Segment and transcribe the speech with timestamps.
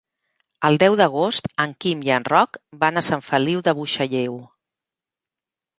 [0.69, 4.45] El deu d'agost en Quim i en Roc van a Sant Feliu de Buixalleu.